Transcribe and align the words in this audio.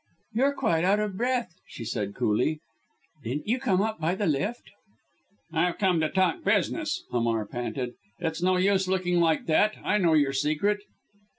"You're 0.33 0.53
quite 0.55 0.83
out 0.83 0.99
of 0.99 1.15
breath," 1.15 1.53
she 1.67 1.85
said 1.85 2.15
coolly, 2.15 2.59
"didn't 3.23 3.45
you 3.47 3.59
come 3.59 3.83
up 3.83 3.99
by 3.99 4.15
the 4.15 4.25
lift?" 4.25 4.63
"I've 5.53 5.77
come 5.77 5.99
to 5.99 6.09
talk 6.09 6.43
business," 6.43 7.03
Hamar 7.11 7.45
panted. 7.45 7.93
"It's 8.17 8.41
no 8.41 8.57
use 8.57 8.87
looking 8.87 9.19
like 9.19 9.45
that. 9.45 9.75
I 9.83 9.99
know 9.99 10.13
your 10.13 10.33
secret." 10.33 10.79